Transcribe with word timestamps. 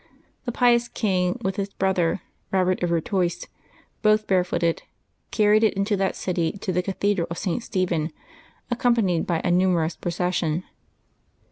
The 0.45 0.51
pious 0.51 0.87
king, 0.87 1.37
with 1.43 1.57
his 1.57 1.75
brother, 1.75 2.23
Robert 2.51 2.81
of 2.81 2.91
Artois, 2.91 3.45
both 4.01 4.25
barefooted, 4.25 4.81
carried 5.29 5.63
it 5.63 5.75
into 5.75 5.95
that 5.95 6.15
city 6.15 6.53
to 6.53 6.71
the 6.71 6.81
Cathedral 6.81 7.27
of 7.29 7.37
St. 7.37 7.61
Stephen, 7.61 8.11
accompanied 8.71 9.27
by 9.27 9.41
a 9.43 9.51
numerous 9.51 9.95
procession. 9.95 10.63